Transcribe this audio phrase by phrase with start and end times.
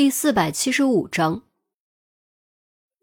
[0.00, 1.42] 第四百七十五章，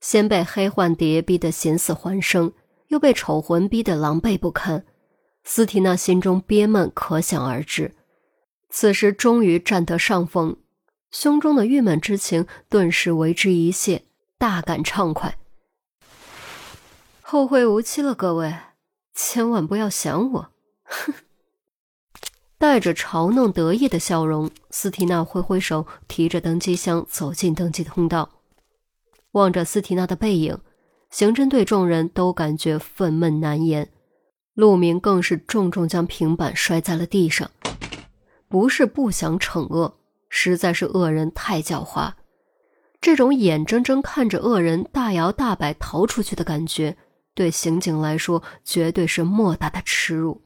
[0.01, 2.53] 先被黑幻蝶逼得险死还生，
[2.87, 4.83] 又被丑魂逼得狼狈不堪，
[5.43, 7.95] 斯提娜心中憋闷可想而知。
[8.71, 10.57] 此时终于占得上风，
[11.11, 14.05] 胸中的郁闷之情顿时为之一泄，
[14.39, 15.37] 大感畅快。
[17.21, 18.55] 后会无期了，各位，
[19.13, 20.51] 千万不要想我！
[22.67, 28.29] 带着嘲弄得意的笑容，斯提娜挥挥手，提着登机箱走进登机通道。
[29.31, 30.59] 望着斯提娜的背影，
[31.09, 33.87] 刑侦队众人都感觉愤懑难言。
[34.53, 37.49] 陆明更是重重将平板摔在了地上。
[38.49, 39.95] 不是不想惩恶，
[40.27, 42.11] 实在是恶人太狡猾。
[42.99, 46.97] 这种眼睁睁看着恶人大摇大摆逃出去的感觉，
[47.33, 50.41] 对刑警来说绝对是莫大的耻辱。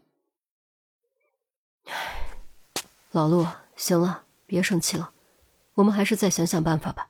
[3.11, 3.45] 老陆，
[3.75, 5.11] 行了，别生气了，
[5.75, 7.09] 我们还是再想想办法吧。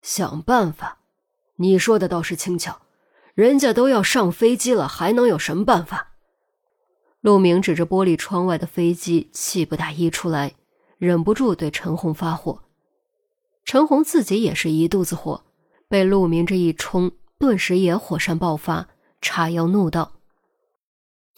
[0.00, 0.98] 想办法？
[1.56, 2.80] 你说的倒是轻巧，
[3.34, 6.14] 人家都要上飞机了，还能有什么办法？
[7.20, 10.54] 陆明指着玻璃窗外的飞机，气不打一处来，
[10.98, 12.64] 忍不住对陈红发火。
[13.64, 15.44] 陈红自己也是一肚子火，
[15.86, 18.88] 被陆明这一冲，顿时也火山爆发，
[19.20, 20.14] 叉腰怒道：“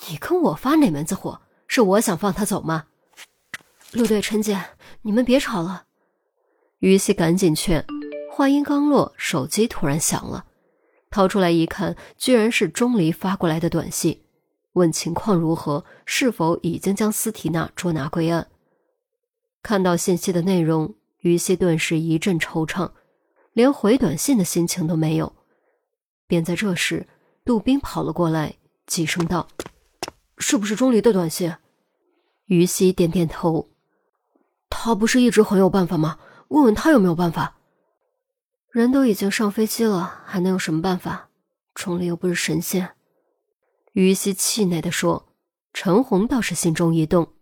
[0.09, 1.43] 你跟我发哪门子火？”
[1.75, 2.87] 是我想放他走吗？
[3.95, 4.65] 陆队、陈姐，
[5.03, 5.87] 你们别吵了。
[6.79, 7.85] 于西赶紧劝，
[8.31, 10.45] 话音刚落，手机突然响了，
[11.11, 14.23] 掏出来一看，居然是钟离发过来的短信，
[14.75, 18.47] 问情况如何，是否已经将斯提娜捉拿归案。
[19.61, 22.93] 看到信息的内容，于西顿时一阵惆怅，
[23.53, 25.35] 连回短信的心情都没有。
[26.29, 27.09] 便在这时，
[27.45, 28.55] 杜宾跑了过来，
[28.87, 29.49] 急声道
[30.39, 31.53] ：“是不是钟离的短信？”
[32.47, 33.69] 于西点点头，
[34.69, 36.19] 他不是一直很有办法吗？
[36.49, 37.57] 问问他有没有办法。
[38.71, 41.29] 人都已经上飞机了，还能有什么办法？
[41.75, 42.91] 钟离又不是神仙。
[43.93, 45.29] 于西气馁地说。
[45.77, 47.33] 陈红倒是心中一动，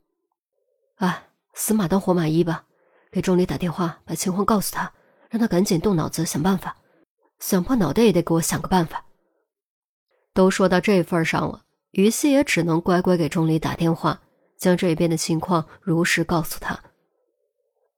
[0.95, 2.65] 哎，死马当活马医吧，
[3.11, 4.95] 给钟离打电话，把情况告诉他，
[5.29, 6.79] 让他赶紧动脑子想办法，
[7.39, 9.05] 想破脑袋也得给我想个办法。
[10.33, 14.22] 都说到这份上了，于西也只能乖乖给钟离打电话。
[14.63, 16.79] 将这边的情况如实告诉他。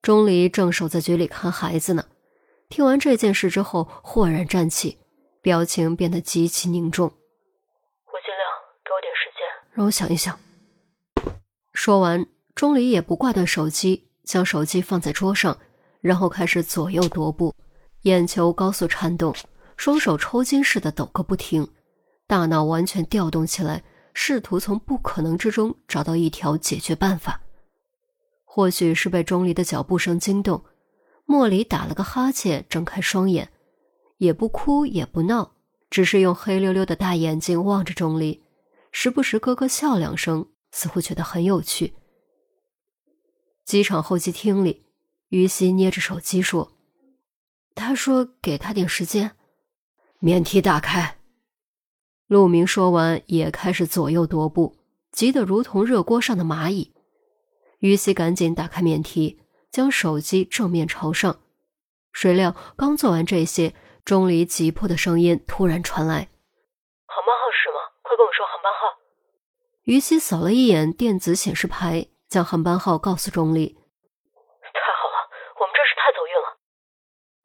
[0.01, 2.07] 钟离正守在局里看孩子呢，
[2.71, 4.97] 听完这件事之后，豁然站起，
[5.43, 7.05] 表情变得极其凝重。
[7.05, 8.49] 我尽量，
[8.83, 10.41] 给我点时间，让我想一想。
[11.75, 15.59] 说完，钟离也不挂断手机，将手机放在桌上，
[16.01, 17.55] 然后开始左右踱步，
[18.05, 19.35] 眼球高速颤动，
[19.77, 21.69] 双手抽筋似的抖个不停，
[22.27, 23.85] 大脑完全调动起来。
[24.15, 27.43] 试图从不可能之中找到一条解决办法。
[28.45, 30.65] 或许是被钟离的脚步声惊动，
[31.27, 33.51] 莫离打了个哈欠，睁开双眼，
[34.19, 35.57] 也不哭也不闹，
[35.91, 38.43] 只是用黑溜溜的大眼睛望着钟离，
[38.93, 41.95] 时不时咯咯笑两声，似乎觉得很有趣。
[43.65, 44.85] 机场候机厅里，
[45.31, 46.73] 于西捏着手机说
[47.75, 49.33] ：“他说给他点时间。”
[50.21, 51.19] 免提打开。
[52.27, 54.77] 陆明说完，也开始左右踱步，
[55.13, 56.95] 急得如同热锅上的蚂蚁。
[57.81, 59.41] 于西赶紧打开免提，
[59.71, 61.41] 将手机正面朝上。
[62.13, 63.75] 谁料刚做完这些，
[64.05, 66.29] 钟离急迫的声音突然传来
[67.07, 67.77] ：“航班号是吗？
[68.03, 68.99] 快跟我说航班号。”
[69.85, 73.67] 于西扫了一眼电子显示牌，将航班号告诉钟离。
[73.67, 75.29] 太好了，
[75.61, 76.57] 我们真是太走运了。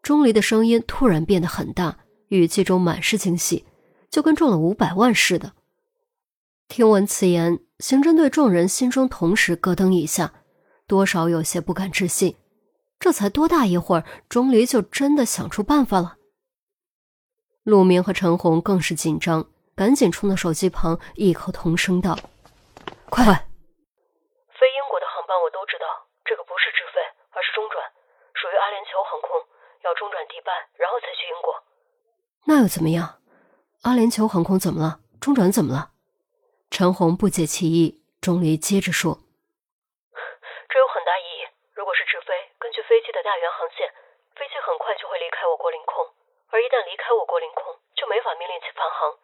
[0.01, 3.66] 钟离的声音突然变得很大，语气中满是惊喜。
[4.09, 5.53] 就跟中了五百万似的。
[6.68, 10.34] 听闻此言，刑侦队众人心中同时咯噔一下，
[10.86, 12.36] 多少有些不敢置信。
[13.00, 16.18] 这才多大一会儿，钟离就真的想出办法了？
[17.64, 22.18] 陆明和陈红更是紧张，赶紧冲到手机旁，异口同声道
[23.09, 23.24] ：“快！
[23.24, 25.86] 飞英国的航班我都知道，
[26.25, 27.00] 这个不是直飞，
[27.31, 27.80] 而是中转，
[28.34, 29.30] 属于阿联酋航空，
[29.86, 31.56] 要中转迪拜，然后才去英国。
[32.45, 33.16] 那又怎么样？”
[33.88, 35.00] 阿联酋航空怎么了？
[35.24, 35.96] 中转怎么了？
[36.68, 38.04] 陈红不解其意。
[38.20, 39.16] 钟离接着说
[40.68, 41.48] ：“这有很大意义。
[41.72, 43.88] 如果是直飞，根据飞机的大圆航线，
[44.36, 46.04] 飞机很快就会离开我国领空，
[46.52, 49.16] 而一旦离开我国领空，就没法命令其返航。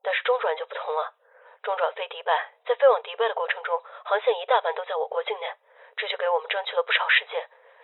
[0.00, 1.12] 但是中转就不同了，
[1.60, 2.32] 中转飞迪拜，
[2.64, 3.76] 在飞往迪拜的过程中，
[4.08, 5.44] 航线一大半都在我国境内，
[6.00, 7.36] 这就给我们争取了不少时间。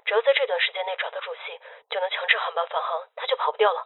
[0.09, 1.61] 只要在这段时间内找到主席，
[1.93, 3.85] 就能强制航班返航，他就跑不掉了。”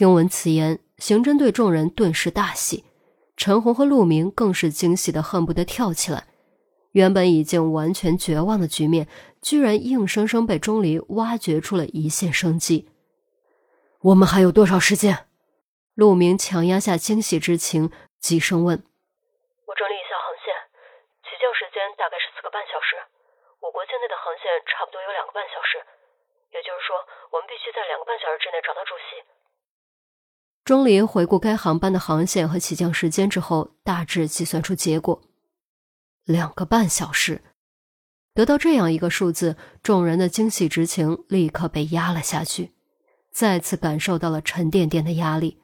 [0.00, 2.88] 听闻此言，刑侦队众人顿时大喜，
[3.36, 6.24] 陈红和陆明更是惊喜的恨不得跳起来。
[6.96, 9.04] 原本已经完全绝望的局面，
[9.44, 12.88] 居然硬生生被钟离挖掘出了一线生机。
[14.00, 15.28] 我们还有多少时间？
[15.92, 18.80] 陆明强压下惊喜之情，急声问
[19.68, 20.48] ：“我整理一下航线，
[21.28, 22.96] 起降时间大概是四个半小时。
[23.60, 25.76] 我国境内的航线差不多有两个半小时，
[26.56, 26.96] 也就是说，
[27.36, 29.20] 我们必须在两个半小时之内找到朱熹。”
[30.70, 35.20] 钟离回顾该航班的航线和起降时间之后，大致计算出结果：
[36.24, 37.42] 两个半小时。
[38.34, 42.70] 得到这样一个数字，众人的惊喜之情立刻被压了下去，
[43.32, 45.58] 再次感受到了沉甸甸的压力。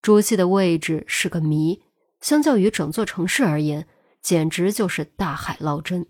[0.00, 1.82] 朱熹的位置是个谜，
[2.20, 3.88] 相较于整座城市而言，
[4.22, 6.06] 简直就是大海捞针。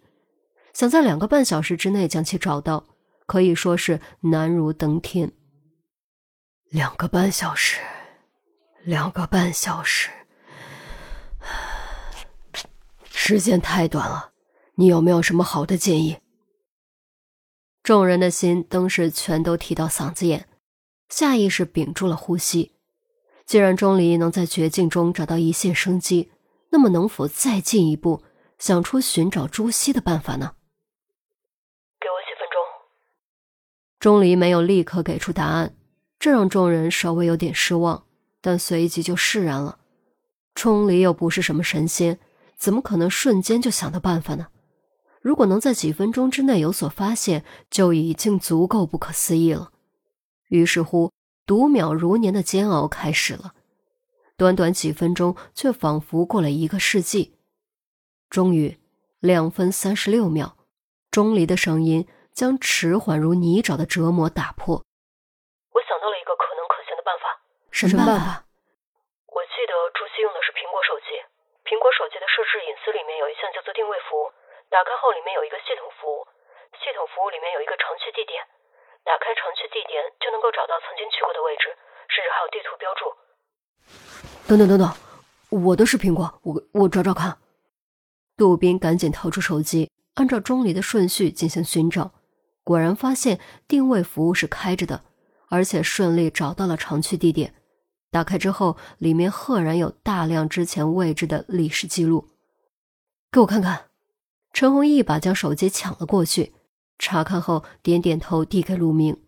[0.74, 2.84] 想在两个半小时之内将其找到，
[3.24, 5.32] 可以说是难如登天。
[6.70, 7.80] 两个半小时，
[8.82, 10.10] 两个半小时，
[13.08, 14.32] 时间太短了。
[14.74, 16.18] 你有没有什么好的建议？
[17.84, 20.48] 众人的心登时全都提到嗓子眼，
[21.08, 22.72] 下意识屏住了呼吸。
[23.44, 26.32] 既然钟离能在绝境中找到一线生机，
[26.70, 28.24] 那么能否再进一步，
[28.58, 30.56] 想出寻找朱熹的办法呢？
[32.00, 32.58] 给我几分钟。
[34.00, 35.75] 钟离没有立刻给出答案，
[36.18, 38.04] 这让众人稍微有点失望，
[38.40, 39.78] 但随即就释然了。
[40.54, 42.18] 钟离又不是什么神仙，
[42.56, 44.48] 怎么可能瞬间就想到办法呢？
[45.20, 49.72] 如果能在几分钟之内有所发现，就已经足够不可思议了。
[50.48, 51.12] 于是乎。
[51.46, 53.54] 读秒如年的煎熬开始了，
[54.36, 57.36] 短短几分钟，却仿佛过了一个世纪。
[58.28, 58.80] 终于，
[59.20, 60.56] 两分三十六秒，
[61.08, 64.74] 钟离的声音将迟缓如泥沼的折磨打破。
[64.74, 67.40] 我想到了一个可能可行的办法。
[67.84, 68.48] 什么办法？
[69.28, 71.12] 我记得朱熹用的是苹果手机，
[71.68, 74.32] 苹果手机的设置隐私里面有一项叫做定位服务，
[74.72, 76.24] 打开后里面有一个系统服务，
[76.80, 78.40] 系统服务里面有一个常去地点。
[79.04, 81.68] 打开常去地点，就能够找到曾经去过的位置，
[82.08, 83.12] 甚至还有地图标注。
[84.48, 84.88] 等等等等，
[85.52, 87.36] 我的是苹果，我我找找看。
[88.36, 92.10] 杜宾赶紧掏出手机，按照钟离的顺序进行寻找，
[92.64, 93.38] 果然发现
[93.68, 95.04] 定位服务是开着的，
[95.50, 97.54] 而且顺利找到了常去地点。
[98.16, 102.30] 打开之后，里面赫然有大量之前位置的历史记录。
[103.30, 103.90] 给我看看。
[104.54, 106.54] 陈红一把将手机抢了过去。
[106.98, 109.22] 查看后，点点头，递给陆明。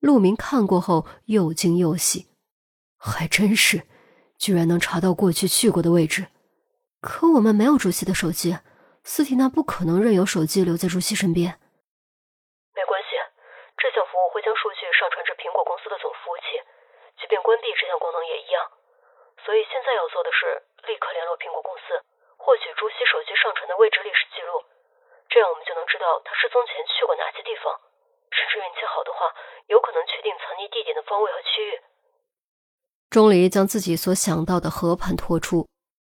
[0.00, 2.26] 陆明看过后，又惊又喜，
[2.96, 3.86] 还真是，
[4.36, 6.26] 居然能查到过去去过的位置。
[7.00, 8.58] 可我们没有朱熹的手机，
[9.04, 11.60] 斯蒂娜不可能任由手机留在朱熹身边。
[12.74, 13.14] 没关系，
[13.78, 16.58] 这项服务会将数据上传至苹果公司的总服务器，
[17.20, 18.62] 即便关闭这项功能也一样。
[19.44, 21.98] 所以现在要做的是立刻联络苹果公司，
[22.36, 24.64] 获取朱熹手机上传的位置历史记录。
[25.28, 27.74] 这样我们就能知道他失踪前去过哪些地方，
[28.30, 29.30] 甚至运气好的话，
[29.66, 31.80] 有可能确定藏匿地点的方位和区域。
[33.10, 35.68] 钟离将自己所想到的和盘托出，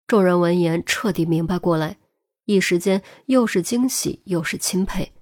[0.06, 1.96] 众人闻言彻底明白过来，
[2.44, 5.12] 一时间又是惊喜又是钦佩。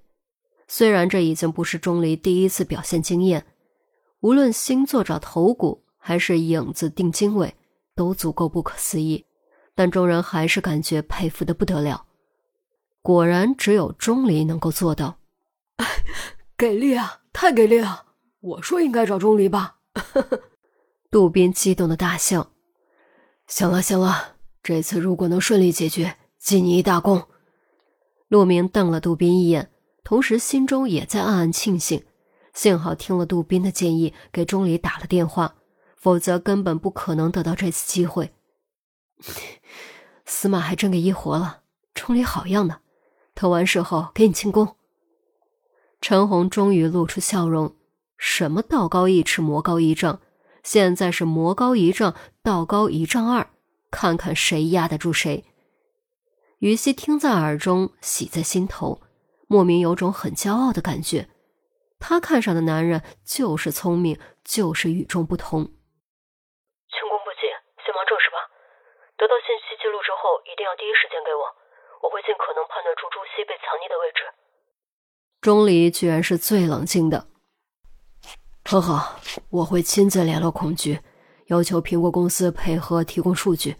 [0.68, 3.46] 虽然这已经不是钟离第一次表现惊艳，
[4.22, 7.56] 无论星座找头骨还是影子定经纬，
[7.96, 9.26] 都足够不可思议，
[9.74, 12.06] 但众人还是感觉佩服的不得了。
[13.02, 15.18] 果然，只有钟离能够做到。
[16.56, 17.22] 给力啊！
[17.32, 18.06] 太给力了！
[18.38, 19.78] 我说应该找钟离吧。
[21.10, 22.52] 杜宾激动的大笑。
[23.48, 27.26] 行了行了，这次如果能顺利解决，记你一大功。
[28.28, 29.68] 陆明瞪了杜宾一眼，
[30.04, 32.04] 同时心中也在暗暗庆幸，
[32.52, 35.54] 幸好听了杜宾的建议，给钟离打了电话，
[35.96, 38.32] 否则根本不可能得到这次机会。
[40.26, 41.62] 司马还真给医活了，
[41.94, 42.80] 钟离好样的！
[43.34, 44.76] 等完事后给你庆功。
[46.00, 47.74] 陈红终于露出笑容。
[48.18, 50.20] 什么道高一尺，魔高一丈，
[50.62, 53.48] 现在是魔高一丈，道高一丈二，
[53.90, 55.44] 看看谁压得住谁。
[56.58, 59.00] 于西听在耳中，喜在心头，
[59.48, 61.28] 莫名有种很骄傲的感觉。
[62.12, 65.64] 他看上的男人就是聪明，就是与众不同。
[65.64, 67.48] 轻功不急，
[67.80, 68.36] 先忙正事吧。
[69.16, 71.40] 得到信息记录之后，一定要第一时间给我。
[72.04, 74.28] 我会尽可能判断出朱熹被藏匿的位置。
[75.40, 77.28] 钟离居然是最冷静的。
[78.66, 81.00] 很好，我会亲自联络孔局，
[81.46, 83.76] 要求苹果公司配合提供数据。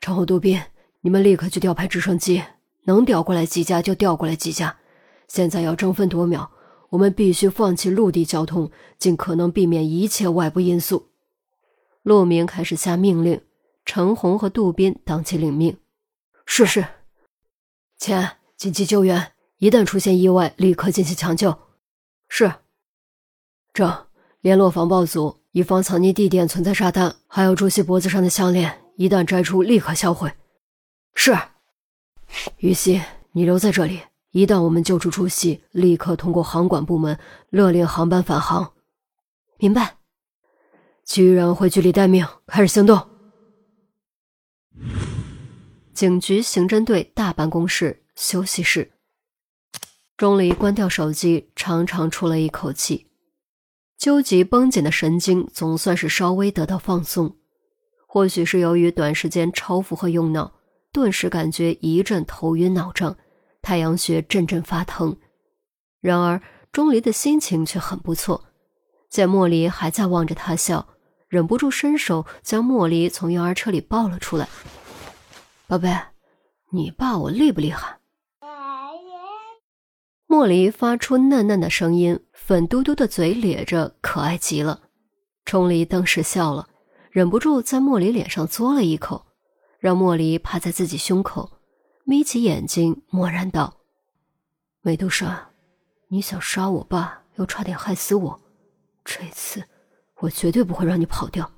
[0.00, 0.60] 陈后、杜宾，
[1.02, 2.42] 你们立刻去调派直升机，
[2.86, 4.80] 能调过来几架就调过来几架。
[5.28, 6.50] 现在要争分夺秒，
[6.92, 11.08] 我们必须放弃陆地交通，尽可能避免一切外部因素。
[12.02, 13.40] 陆明开始下命令，
[13.86, 15.78] 陈红和杜宾当即领命。
[16.44, 16.84] 是是。
[17.96, 19.32] 钱，紧急救援！
[19.56, 21.56] 一旦出现意外，立刻进行抢救。
[22.28, 22.52] 是。
[23.72, 24.06] 郑，
[24.42, 30.30] 联络防爆组，以防藏匿地点存在炸弹，还有朱熹脖子上的项链，一旦摘出，立刻销毁。
[31.14, 31.34] 是。
[32.58, 33.00] 于西，
[33.32, 34.00] 你留在这里，
[34.32, 37.18] 一旦我们救出朱熹，立刻通过航管部门
[37.50, 38.72] 勒令航班返航。
[39.58, 39.98] 明白。
[41.04, 43.08] 其余人回局里待命，开始行动。
[45.92, 48.92] 警局刑侦队大办公室休息室。
[50.16, 53.08] 钟离关掉手机，长长出了一口气，
[53.98, 57.36] 纠结绷紧的神经总算是稍微得到放松。
[58.06, 60.52] 或许是由于短时间超负荷用脑，
[60.92, 63.16] 顿时感觉一阵头晕脑胀，
[63.62, 65.16] 太阳穴阵阵发疼。
[66.00, 66.42] 然而
[66.72, 68.44] 钟离的心情却很不错，
[69.08, 70.88] 见莫离还在望着他笑，
[71.28, 74.48] 忍不住伸手将莫离从婴儿车里抱了出来。
[75.66, 75.96] 宝贝，
[76.72, 77.98] 你爸我厉不厉害？
[80.26, 84.80] 莫离发出嫩嫩的声音，粉嘟嘟的嘴咧着，可爱极了。
[85.44, 86.66] 钟离当时笑了，
[87.10, 89.26] 忍不住在莫离脸上嘬了一口，
[89.78, 91.50] 让莫离趴在自己胸口，
[92.12, 93.78] 眯起眼睛，默然道
[94.84, 95.48] ：“美杜莎，
[96.08, 98.38] 你想杀我爸，又差点害死我，
[99.02, 99.64] 这次
[100.16, 101.50] 我绝对不会让你跑掉。”